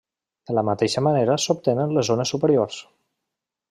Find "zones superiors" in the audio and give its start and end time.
2.13-2.85